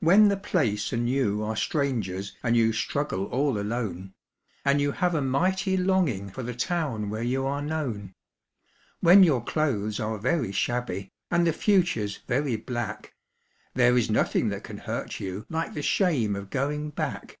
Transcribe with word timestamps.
When 0.00 0.28
the 0.28 0.38
place 0.38 0.94
and 0.94 1.10
you 1.10 1.42
are 1.42 1.56
strangers 1.56 2.34
and 2.42 2.56
you 2.56 2.72
struggle 2.72 3.26
all 3.26 3.58
alone, 3.58 4.14
And 4.64 4.80
you 4.80 4.92
have 4.92 5.14
a 5.14 5.20
mighty 5.20 5.76
longing 5.76 6.30
for 6.30 6.42
the 6.42 6.54
town 6.54 7.10
where 7.10 7.22
you 7.22 7.44
are 7.44 7.60
known; 7.60 8.14
When 9.00 9.22
your 9.22 9.44
clothes 9.44 10.00
are 10.00 10.16
very 10.16 10.52
shabby 10.52 11.10
and 11.30 11.46
the 11.46 11.52
future's 11.52 12.20
very 12.26 12.56
black, 12.56 13.12
There 13.74 13.94
is 13.98 14.08
nothing 14.08 14.48
that 14.48 14.64
can 14.64 14.78
hurt 14.78 15.20
you 15.20 15.44
like 15.50 15.74
the 15.74 15.82
shame 15.82 16.34
of 16.34 16.48
going 16.48 16.88
back. 16.88 17.38